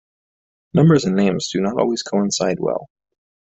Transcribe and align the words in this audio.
Numbers 0.73 1.05
and 1.05 1.15
names 1.15 1.51
do 1.53 1.61
not 1.61 1.79
always 1.79 2.01
coincide 2.01 2.57
well. 2.59 2.89